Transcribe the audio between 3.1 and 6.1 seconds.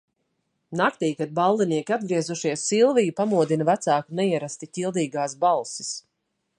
pamodina vecāku neierasti ķildīgās balsis.